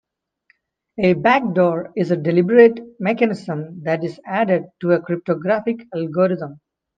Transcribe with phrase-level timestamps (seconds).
[0.97, 6.59] A backdoor is a deliberate mechanism that is added to a cryptographic algorithm.